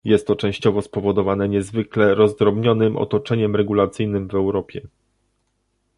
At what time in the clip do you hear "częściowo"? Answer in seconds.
0.35-0.81